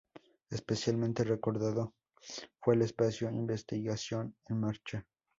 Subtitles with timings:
[0.49, 1.93] Especialmente recordado
[2.59, 5.05] fue el espacio Investigación en marcha.